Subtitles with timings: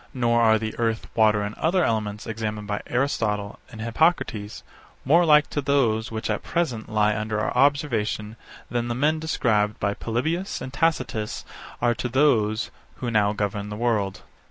[0.15, 4.63] Nor are the earth, water, and other elements, examined by Aristotle, and Hippocrates,
[5.05, 8.35] more like to those which at present lie under our observation
[8.71, 11.45] than the men described by Polybius and Tacitus
[11.83, 14.23] are to those who now govern the world.